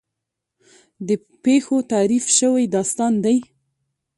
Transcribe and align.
د 1.07 1.09
پېښو 1.43 1.77
تحریف 1.91 2.25
شوی 2.39 2.63
داستان 2.75 3.13
دی. 3.25 3.37